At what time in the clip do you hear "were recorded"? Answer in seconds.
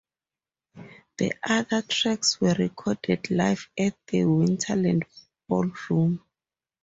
2.41-3.29